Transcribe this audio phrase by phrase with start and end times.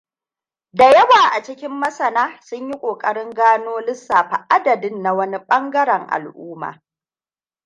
[0.73, 6.81] Da yawa cikin masana sunyi kokarin gano lissafa adadin na wani bangaren al’umma.